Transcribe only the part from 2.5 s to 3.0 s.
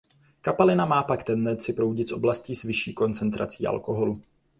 s vyšší